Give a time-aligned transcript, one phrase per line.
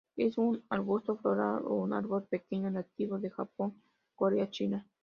[0.17, 3.79] Es un arbusto floral o un árbol pequeño, nativo de Japón,
[4.15, 4.87] Corea, China.